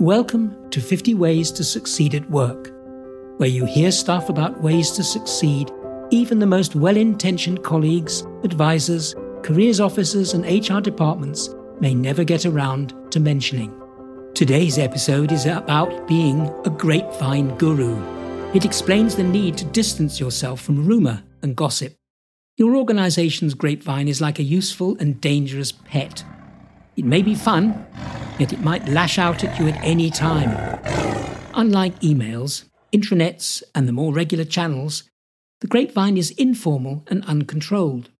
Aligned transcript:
Welcome 0.00 0.70
to 0.70 0.80
50 0.80 1.14
Ways 1.14 1.50
to 1.50 1.64
Succeed 1.64 2.14
at 2.14 2.30
Work, 2.30 2.72
where 3.38 3.48
you 3.48 3.64
hear 3.64 3.90
stuff 3.90 4.28
about 4.28 4.62
ways 4.62 4.92
to 4.92 5.02
succeed 5.02 5.72
even 6.10 6.38
the 6.38 6.46
most 6.46 6.76
well 6.76 6.96
intentioned 6.96 7.64
colleagues, 7.64 8.22
advisors, 8.44 9.16
careers 9.42 9.80
officers, 9.80 10.34
and 10.34 10.44
HR 10.44 10.78
departments 10.78 11.52
may 11.80 11.94
never 11.94 12.22
get 12.22 12.46
around 12.46 12.94
to 13.10 13.18
mentioning. 13.18 13.74
Today's 14.36 14.78
episode 14.78 15.32
is 15.32 15.46
about 15.46 16.06
being 16.06 16.42
a 16.64 16.70
grapevine 16.70 17.58
guru. 17.58 18.00
It 18.54 18.64
explains 18.64 19.16
the 19.16 19.24
need 19.24 19.58
to 19.58 19.64
distance 19.64 20.20
yourself 20.20 20.60
from 20.60 20.86
rumour 20.86 21.24
and 21.42 21.56
gossip. 21.56 21.96
Your 22.56 22.76
organization's 22.76 23.54
grapevine 23.54 24.06
is 24.06 24.20
like 24.20 24.38
a 24.38 24.44
useful 24.44 24.96
and 25.00 25.20
dangerous 25.20 25.72
pet. 25.72 26.22
It 26.94 27.04
may 27.04 27.22
be 27.22 27.34
fun, 27.34 27.84
yet 28.38 28.52
it 28.52 28.60
might 28.60 28.88
lash 28.88 29.18
out 29.18 29.44
at 29.44 29.58
you 29.58 29.68
at 29.68 29.82
any 29.82 30.10
time. 30.10 30.50
Unlike 31.54 32.00
emails, 32.00 32.64
intranets, 32.92 33.62
and 33.74 33.88
the 33.88 33.92
more 33.92 34.12
regular 34.12 34.44
channels, 34.44 35.04
the 35.60 35.66
grapevine 35.66 36.16
is 36.16 36.30
informal 36.32 37.04
and 37.08 37.24
uncontrolled. 37.24 38.10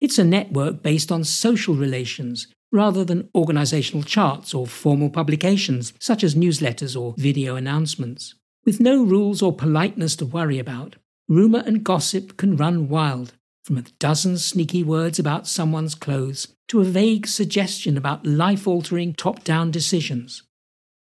It's 0.00 0.18
a 0.18 0.24
network 0.24 0.82
based 0.82 1.10
on 1.10 1.24
social 1.24 1.74
relations 1.74 2.48
rather 2.70 3.04
than 3.04 3.28
organizational 3.34 4.02
charts 4.02 4.54
or 4.54 4.66
formal 4.66 5.10
publications 5.10 5.92
such 5.98 6.24
as 6.24 6.34
newsletters 6.34 7.00
or 7.00 7.14
video 7.16 7.54
announcements. 7.56 8.34
With 8.64 8.80
no 8.80 9.02
rules 9.02 9.42
or 9.42 9.54
politeness 9.54 10.16
to 10.16 10.26
worry 10.26 10.58
about, 10.58 10.96
rumour 11.28 11.62
and 11.66 11.84
gossip 11.84 12.36
can 12.36 12.56
run 12.56 12.88
wild, 12.88 13.34
from 13.64 13.78
a 13.78 13.82
dozen 13.98 14.38
sneaky 14.38 14.82
words 14.82 15.18
about 15.18 15.46
someone's 15.46 15.94
clothes 15.94 16.54
to 16.68 16.80
a 16.80 16.84
vague 16.84 17.26
suggestion 17.26 17.96
about 17.96 18.26
life 18.26 18.66
altering 18.66 19.14
top 19.14 19.44
down 19.44 19.70
decisions. 19.70 20.42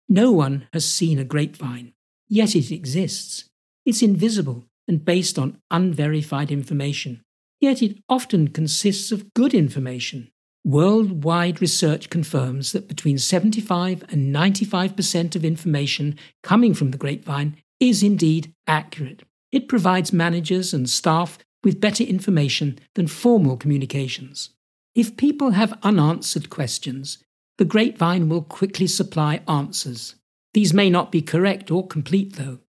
No 0.08 0.32
one 0.32 0.68
has 0.72 0.84
seen 0.84 1.18
a 1.18 1.24
grapevine, 1.24 1.92
yet 2.28 2.54
it 2.54 2.70
exists. 2.70 3.44
It's 3.84 4.02
invisible 4.02 4.64
and 4.88 5.04
based 5.04 5.38
on 5.38 5.60
unverified 5.70 6.50
information, 6.50 7.22
yet 7.60 7.82
it 7.82 7.98
often 8.08 8.48
consists 8.48 9.12
of 9.12 9.34
good 9.34 9.52
information. 9.52 10.30
Worldwide 10.64 11.60
research 11.60 12.10
confirms 12.10 12.72
that 12.72 12.88
between 12.88 13.18
75 13.18 14.04
and 14.08 14.34
95% 14.34 15.36
of 15.36 15.44
information 15.44 16.18
coming 16.42 16.74
from 16.74 16.90
the 16.90 16.98
grapevine 16.98 17.56
is 17.78 18.02
indeed 18.02 18.52
accurate. 18.66 19.22
It 19.52 19.68
provides 19.68 20.12
managers 20.12 20.74
and 20.74 20.90
staff 20.90 21.38
with 21.66 21.80
better 21.80 22.04
information 22.04 22.78
than 22.94 23.08
formal 23.08 23.56
communications. 23.56 24.50
If 24.94 25.16
people 25.16 25.50
have 25.50 25.76
unanswered 25.82 26.48
questions, 26.48 27.18
the 27.58 27.64
grapevine 27.64 28.28
will 28.28 28.42
quickly 28.42 28.86
supply 28.86 29.40
answers. 29.48 30.14
These 30.54 30.72
may 30.72 30.88
not 30.88 31.10
be 31.10 31.22
correct 31.22 31.72
or 31.72 31.84
complete, 31.84 32.36
though. 32.36 32.60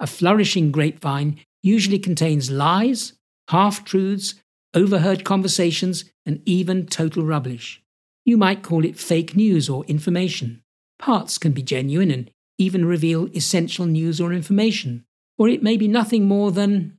A 0.00 0.06
flourishing 0.06 0.72
grapevine 0.72 1.38
usually 1.62 1.98
contains 1.98 2.50
lies, 2.50 3.12
half 3.50 3.84
truths, 3.84 4.36
overheard 4.72 5.22
conversations, 5.22 6.06
and 6.24 6.40
even 6.46 6.86
total 6.86 7.26
rubbish. 7.26 7.82
You 8.24 8.38
might 8.38 8.62
call 8.62 8.86
it 8.86 8.98
fake 8.98 9.36
news 9.36 9.68
or 9.68 9.84
information. 9.84 10.62
Parts 10.98 11.36
can 11.36 11.52
be 11.52 11.62
genuine 11.62 12.10
and 12.10 12.30
even 12.56 12.86
reveal 12.86 13.28
essential 13.34 13.84
news 13.84 14.18
or 14.18 14.32
information, 14.32 15.04
or 15.36 15.46
it 15.46 15.62
may 15.62 15.76
be 15.76 15.88
nothing 15.88 16.24
more 16.24 16.50
than 16.50 16.95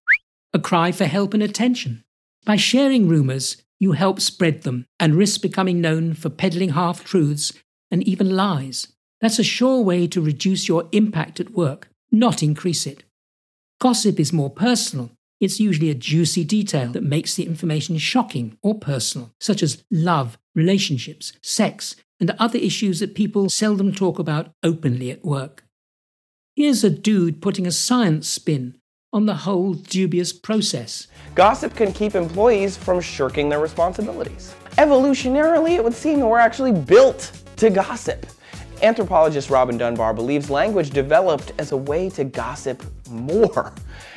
a 0.57 0.59
cry 0.59 0.91
for 0.91 1.05
help 1.05 1.33
and 1.33 1.41
attention. 1.41 2.03
By 2.45 2.55
sharing 2.55 3.07
rumours, 3.07 3.57
you 3.79 3.93
help 3.93 4.19
spread 4.19 4.63
them 4.63 4.85
and 4.99 5.15
risk 5.15 5.41
becoming 5.41 5.79
known 5.79 6.13
for 6.13 6.29
peddling 6.29 6.69
half 6.69 7.03
truths 7.03 7.53
and 7.89 8.03
even 8.03 8.35
lies. 8.35 8.87
That's 9.21 9.39
a 9.39 9.43
sure 9.43 9.81
way 9.81 10.07
to 10.07 10.21
reduce 10.21 10.67
your 10.67 10.89
impact 10.91 11.39
at 11.39 11.51
work, 11.51 11.89
not 12.11 12.43
increase 12.43 12.85
it. 12.85 13.03
Gossip 13.79 14.19
is 14.19 14.33
more 14.33 14.49
personal 14.49 15.11
it's 15.39 15.59
usually 15.59 15.89
a 15.89 15.95
juicy 15.95 16.43
detail 16.43 16.91
that 16.93 17.03
makes 17.03 17.35
the 17.35 17.45
information 17.45 17.97
shocking 17.97 18.57
or 18.63 18.79
personal, 18.79 19.33
such 19.39 19.61
as 19.61 19.83
love, 19.91 20.37
relationships, 20.55 21.33
sex, 21.43 21.95
and 22.19 22.31
other 22.39 22.57
issues 22.57 22.99
that 22.99 23.15
people 23.15 23.49
seldom 23.49 23.93
talk 23.93 24.17
about 24.17 24.51
openly 24.63 25.11
at 25.11 25.23
work. 25.23 25.63
Here's 26.55 26.83
a 26.83 26.89
dude 26.89 27.41
putting 27.41 27.67
a 27.67 27.71
science 27.71 28.27
spin 28.27 28.76
on 29.13 29.25
the 29.25 29.33
whole 29.33 29.73
dubious 29.73 30.33
process. 30.33 31.07
Gossip 31.33 31.73
can 31.75 31.93
keep 31.93 32.13
employees 32.13 32.75
from 32.75 32.99
shirking 32.99 33.47
their 33.47 33.59
responsibilities. 33.59 34.53
Evolutionarily, 34.77 35.71
it 35.71 35.83
would 35.83 35.93
seem 35.93 36.19
that 36.19 36.27
we're 36.27 36.37
actually 36.37 36.73
built 36.73 37.31
to 37.55 37.69
gossip. 37.69 38.25
Anthropologist 38.83 39.49
Robin 39.49 39.77
Dunbar 39.77 40.13
believes 40.13 40.49
language 40.49 40.91
developed 40.91 41.51
as 41.57 41.71
a 41.71 41.77
way 41.77 42.09
to 42.11 42.25
gossip 42.25 42.83
more. 43.09 43.73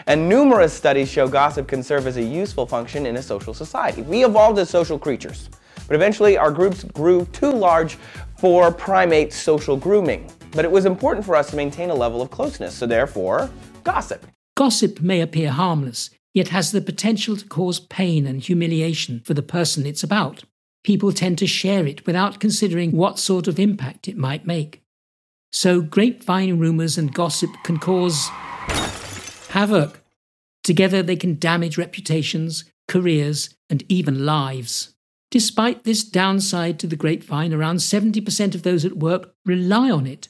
And 0.07 0.29
numerous 0.29 0.75
studies 0.75 1.09
show 1.09 1.29
gossip 1.29 1.67
can 1.67 1.83
serve 1.83 2.07
as 2.07 2.19
a 2.19 2.23
useful 2.23 2.67
function 2.67 3.07
in 3.07 3.17
a 3.17 3.23
social 3.23 3.55
society. 3.55 4.03
We 4.03 4.25
evolved 4.25 4.59
as 4.59 4.69
social 4.69 4.99
creatures, 4.99 5.49
but 5.87 5.95
eventually 5.95 6.37
our 6.37 6.51
groups 6.51 6.85
grew 6.85 7.25
too 7.27 7.53
large 7.53 7.95
for 8.39 8.71
primate 8.71 9.33
social 9.33 9.77
grooming. 9.77 10.31
But 10.51 10.65
it 10.65 10.71
was 10.71 10.85
important 10.85 11.25
for 11.25 11.37
us 11.37 11.49
to 11.51 11.57
maintain 11.57 11.91
a 11.91 11.95
level 11.95 12.21
of 12.21 12.31
closeness, 12.31 12.75
so 12.75 12.87
therefore, 12.87 13.49
gossip. 13.85 14.27
Gossip 14.61 15.01
may 15.01 15.21
appear 15.23 15.51
harmless, 15.51 16.11
yet 16.35 16.49
has 16.49 16.71
the 16.71 16.83
potential 16.83 17.37
to 17.37 17.47
cause 17.47 17.81
pain 17.81 18.27
and 18.27 18.41
humiliation 18.41 19.21
for 19.25 19.35
the 19.35 19.43
person 19.43 19.87
it's 19.87 20.05
about 20.05 20.45
people 20.85 21.13
tend 21.13 21.39
to 21.39 21.47
share 21.47 21.87
it 21.87 22.07
without 22.07 22.41
considering 22.41 22.93
what 22.93 23.19
sort 23.19 23.49
of 23.49 23.59
impact 23.59 24.09
it 24.09 24.17
might 24.17 24.47
make. 24.47 24.83
So, 25.53 25.81
grapevine 25.81 26.59
rumours 26.59 26.97
and 26.97 27.13
gossip 27.13 27.51
can 27.65 27.79
cause 27.79 28.29
havoc. 29.49 30.01
Together, 30.63 31.03
they 31.03 31.17
can 31.17 31.39
damage 31.39 31.77
reputations, 31.77 32.65
careers, 32.87 33.55
and 33.69 33.83
even 33.89 34.25
lives. 34.25 34.95
Despite 35.31 35.85
this 35.85 36.05
downside 36.05 36.79
to 36.81 36.87
the 36.87 36.97
grapevine, 36.97 37.53
around 37.53 37.77
70% 37.77 38.55
of 38.55 38.63
those 38.63 38.85
at 38.85 38.97
work 38.97 39.35
rely 39.45 39.91
on 39.91 40.07
it. 40.07 40.29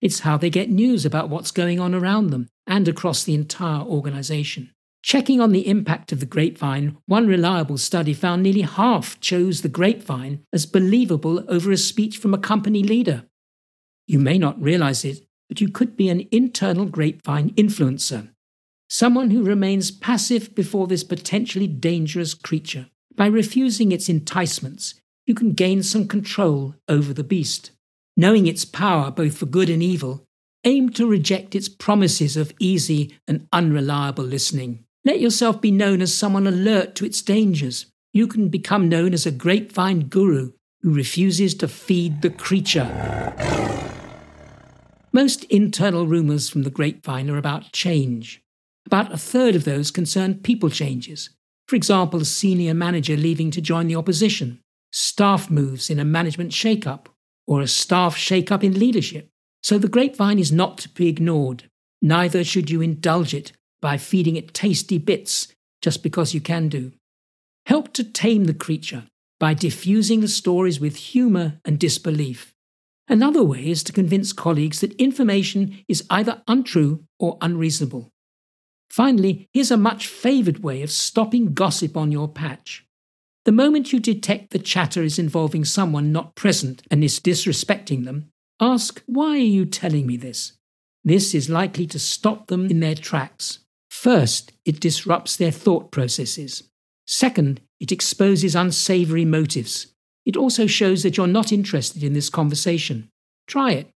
It's 0.00 0.20
how 0.20 0.36
they 0.36 0.50
get 0.50 0.70
news 0.70 1.04
about 1.04 1.28
what's 1.28 1.50
going 1.50 1.80
on 1.80 1.94
around 1.94 2.30
them 2.30 2.48
and 2.66 2.86
across 2.86 3.24
the 3.24 3.34
entire 3.34 3.82
organization. 3.82 4.70
Checking 5.02 5.40
on 5.40 5.52
the 5.52 5.66
impact 5.68 6.12
of 6.12 6.20
the 6.20 6.26
grapevine, 6.26 6.96
one 7.06 7.26
reliable 7.26 7.78
study 7.78 8.12
found 8.12 8.42
nearly 8.42 8.62
half 8.62 9.18
chose 9.20 9.62
the 9.62 9.68
grapevine 9.68 10.44
as 10.52 10.66
believable 10.66 11.44
over 11.48 11.70
a 11.70 11.76
speech 11.76 12.18
from 12.18 12.34
a 12.34 12.38
company 12.38 12.82
leader. 12.82 13.24
You 14.06 14.18
may 14.18 14.38
not 14.38 14.60
realize 14.60 15.04
it, 15.04 15.26
but 15.48 15.60
you 15.60 15.68
could 15.68 15.96
be 15.96 16.08
an 16.08 16.28
internal 16.30 16.84
grapevine 16.84 17.50
influencer, 17.50 18.30
someone 18.88 19.30
who 19.30 19.42
remains 19.42 19.90
passive 19.90 20.54
before 20.54 20.86
this 20.86 21.04
potentially 21.04 21.66
dangerous 21.66 22.34
creature. 22.34 22.88
By 23.14 23.26
refusing 23.26 23.92
its 23.92 24.08
enticements, 24.08 24.94
you 25.26 25.34
can 25.34 25.52
gain 25.52 25.82
some 25.82 26.06
control 26.06 26.74
over 26.88 27.12
the 27.12 27.24
beast. 27.24 27.70
Knowing 28.20 28.48
its 28.48 28.64
power 28.64 29.12
both 29.12 29.38
for 29.38 29.46
good 29.46 29.70
and 29.70 29.80
evil, 29.80 30.24
aim 30.64 30.90
to 30.90 31.06
reject 31.06 31.54
its 31.54 31.68
promises 31.68 32.36
of 32.36 32.52
easy 32.58 33.16
and 33.28 33.46
unreliable 33.52 34.24
listening. 34.24 34.84
Let 35.04 35.20
yourself 35.20 35.60
be 35.60 35.70
known 35.70 36.02
as 36.02 36.12
someone 36.12 36.44
alert 36.44 36.96
to 36.96 37.06
its 37.06 37.22
dangers. 37.22 37.86
You 38.12 38.26
can 38.26 38.48
become 38.48 38.88
known 38.88 39.14
as 39.14 39.24
a 39.24 39.30
grapevine 39.30 40.08
guru 40.08 40.50
who 40.82 40.92
refuses 40.92 41.54
to 41.54 41.68
feed 41.68 42.22
the 42.22 42.30
creature. 42.30 42.90
Most 45.12 45.44
internal 45.44 46.08
rumours 46.08 46.48
from 46.48 46.64
the 46.64 46.70
grapevine 46.70 47.30
are 47.30 47.38
about 47.38 47.70
change. 47.70 48.42
About 48.84 49.12
a 49.12 49.16
third 49.16 49.54
of 49.54 49.62
those 49.62 49.92
concern 49.92 50.34
people 50.34 50.70
changes. 50.70 51.30
For 51.68 51.76
example, 51.76 52.20
a 52.22 52.24
senior 52.24 52.74
manager 52.74 53.16
leaving 53.16 53.52
to 53.52 53.60
join 53.60 53.86
the 53.86 53.94
opposition, 53.94 54.58
staff 54.90 55.50
moves 55.50 55.88
in 55.88 56.00
a 56.00 56.04
management 56.04 56.52
shake-up, 56.52 57.08
or 57.48 57.60
a 57.62 57.66
staff 57.66 58.16
shake-up 58.16 58.62
in 58.62 58.78
leadership. 58.78 59.30
So 59.62 59.78
the 59.78 59.88
grapevine 59.88 60.38
is 60.38 60.52
not 60.52 60.78
to 60.78 60.88
be 60.90 61.08
ignored. 61.08 61.64
Neither 62.00 62.44
should 62.44 62.70
you 62.70 62.80
indulge 62.80 63.34
it 63.34 63.52
by 63.80 63.96
feeding 63.96 64.36
it 64.36 64.54
tasty 64.54 64.98
bits 64.98 65.48
just 65.82 66.02
because 66.02 66.34
you 66.34 66.40
can 66.40 66.68
do. 66.68 66.92
Help 67.66 67.92
to 67.94 68.04
tame 68.04 68.44
the 68.44 68.54
creature 68.54 69.04
by 69.40 69.54
diffusing 69.54 70.20
the 70.20 70.28
stories 70.28 70.78
with 70.78 70.96
humour 70.96 71.60
and 71.64 71.78
disbelief. 71.78 72.54
Another 73.08 73.42
way 73.42 73.68
is 73.68 73.82
to 73.84 73.92
convince 73.92 74.32
colleagues 74.32 74.80
that 74.80 74.92
information 75.00 75.78
is 75.88 76.04
either 76.10 76.42
untrue 76.46 77.04
or 77.18 77.38
unreasonable. 77.40 78.10
Finally, 78.90 79.48
here's 79.52 79.70
a 79.70 79.76
much 79.76 80.06
favoured 80.06 80.62
way 80.62 80.82
of 80.82 80.90
stopping 80.90 81.54
gossip 81.54 81.96
on 81.96 82.12
your 82.12 82.28
patch. 82.28 82.84
The 83.48 83.52
moment 83.52 83.94
you 83.94 83.98
detect 83.98 84.50
the 84.50 84.58
chatter 84.58 85.02
is 85.02 85.18
involving 85.18 85.64
someone 85.64 86.12
not 86.12 86.34
present 86.34 86.82
and 86.90 87.02
is 87.02 87.18
disrespecting 87.18 88.04
them, 88.04 88.28
ask, 88.60 89.02
Why 89.06 89.36
are 89.36 89.38
you 89.38 89.64
telling 89.64 90.06
me 90.06 90.18
this? 90.18 90.52
This 91.02 91.34
is 91.34 91.48
likely 91.48 91.86
to 91.86 91.98
stop 91.98 92.48
them 92.48 92.66
in 92.66 92.80
their 92.80 92.94
tracks. 92.94 93.60
First, 93.90 94.52
it 94.66 94.80
disrupts 94.80 95.34
their 95.34 95.50
thought 95.50 95.90
processes. 95.90 96.64
Second, 97.06 97.62
it 97.80 97.90
exposes 97.90 98.54
unsavory 98.54 99.24
motives. 99.24 99.94
It 100.26 100.36
also 100.36 100.66
shows 100.66 101.02
that 101.02 101.16
you're 101.16 101.26
not 101.26 101.50
interested 101.50 102.04
in 102.04 102.12
this 102.12 102.28
conversation. 102.28 103.08
Try 103.46 103.70
it. 103.70 103.88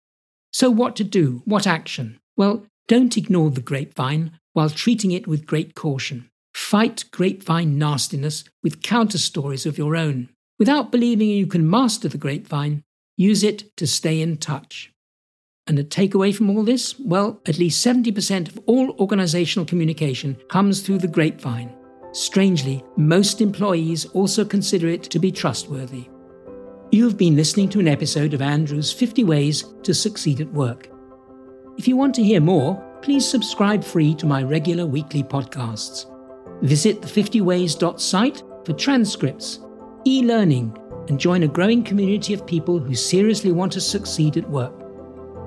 So, 0.54 0.70
what 0.70 0.96
to 0.96 1.04
do? 1.04 1.42
What 1.44 1.66
action? 1.66 2.18
Well, 2.38 2.64
don't 2.88 3.18
ignore 3.18 3.50
the 3.50 3.60
grapevine 3.60 4.30
while 4.54 4.70
treating 4.70 5.12
it 5.12 5.26
with 5.26 5.44
great 5.44 5.74
caution. 5.74 6.30
Fight 6.54 7.04
grapevine 7.10 7.78
nastiness 7.78 8.44
with 8.62 8.82
counter 8.82 9.18
stories 9.18 9.66
of 9.66 9.78
your 9.78 9.96
own. 9.96 10.28
Without 10.58 10.92
believing 10.92 11.28
you 11.28 11.46
can 11.46 11.68
master 11.68 12.08
the 12.08 12.18
grapevine, 12.18 12.82
use 13.16 13.42
it 13.42 13.76
to 13.76 13.86
stay 13.86 14.20
in 14.20 14.36
touch. 14.36 14.92
And 15.66 15.78
the 15.78 15.84
takeaway 15.84 16.34
from 16.34 16.50
all 16.50 16.64
this? 16.64 16.98
Well, 16.98 17.40
at 17.46 17.58
least 17.58 17.84
70% 17.86 18.48
of 18.48 18.58
all 18.66 18.96
organizational 18.98 19.66
communication 19.66 20.36
comes 20.48 20.80
through 20.80 20.98
the 20.98 21.08
grapevine. 21.08 21.72
Strangely, 22.12 22.84
most 22.96 23.40
employees 23.40 24.04
also 24.06 24.44
consider 24.44 24.88
it 24.88 25.04
to 25.04 25.18
be 25.18 25.32
trustworthy. 25.32 26.08
You 26.90 27.04
have 27.04 27.16
been 27.16 27.36
listening 27.36 27.70
to 27.70 27.80
an 27.80 27.88
episode 27.88 28.34
of 28.34 28.42
Andrew's 28.42 28.92
50 28.92 29.24
Ways 29.24 29.64
to 29.82 29.94
Succeed 29.94 30.42
at 30.42 30.52
Work. 30.52 30.90
If 31.78 31.88
you 31.88 31.96
want 31.96 32.14
to 32.16 32.22
hear 32.22 32.40
more, 32.40 32.76
please 33.00 33.26
subscribe 33.26 33.82
free 33.82 34.14
to 34.16 34.26
my 34.26 34.42
regular 34.42 34.84
weekly 34.84 35.22
podcasts. 35.22 36.11
Visit 36.62 37.02
the 37.02 37.08
50ways.site 37.08 38.42
for 38.64 38.72
transcripts, 38.72 39.60
e 40.06 40.22
learning, 40.22 40.76
and 41.08 41.18
join 41.18 41.42
a 41.42 41.48
growing 41.48 41.82
community 41.82 42.32
of 42.34 42.46
people 42.46 42.78
who 42.78 42.94
seriously 42.94 43.50
want 43.50 43.72
to 43.72 43.80
succeed 43.80 44.36
at 44.36 44.48
work. 44.48 44.72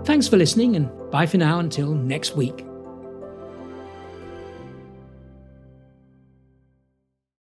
Thanks 0.05 0.27
for 0.27 0.37
listening, 0.37 0.75
and 0.75 0.89
bye 1.11 1.25
for 1.25 1.37
now 1.37 1.59
until 1.59 1.93
next 1.93 2.35
week. 2.35 2.65